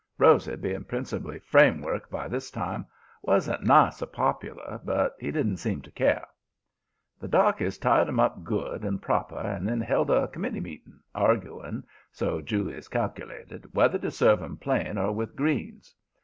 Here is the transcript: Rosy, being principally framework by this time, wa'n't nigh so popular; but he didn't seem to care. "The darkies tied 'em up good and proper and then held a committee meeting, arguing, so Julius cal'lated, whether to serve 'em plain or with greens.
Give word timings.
Rosy, 0.17 0.55
being 0.55 0.83
principally 0.83 1.37
framework 1.37 2.09
by 2.09 2.27
this 2.27 2.49
time, 2.49 2.87
wa'n't 3.21 3.61
nigh 3.61 3.91
so 3.91 4.07
popular; 4.07 4.81
but 4.83 5.15
he 5.19 5.29
didn't 5.29 5.57
seem 5.57 5.79
to 5.83 5.91
care. 5.91 6.25
"The 7.19 7.27
darkies 7.27 7.77
tied 7.77 8.07
'em 8.07 8.19
up 8.19 8.43
good 8.43 8.83
and 8.83 8.99
proper 8.99 9.37
and 9.37 9.67
then 9.67 9.79
held 9.81 10.09
a 10.09 10.27
committee 10.27 10.59
meeting, 10.59 11.01
arguing, 11.13 11.83
so 12.11 12.41
Julius 12.41 12.87
cal'lated, 12.89 13.75
whether 13.75 13.99
to 13.99 14.09
serve 14.09 14.41
'em 14.41 14.57
plain 14.57 14.97
or 14.97 15.11
with 15.11 15.35
greens. 15.35 15.93